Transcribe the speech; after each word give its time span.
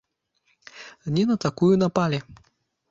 Не 1.19 1.23
на 1.33 1.39
такую 1.47 1.71
напалі. 1.85 2.25